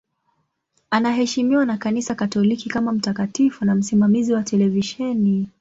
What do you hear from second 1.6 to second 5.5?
na Kanisa Katoliki kama mtakatifu na msimamizi wa televisheni.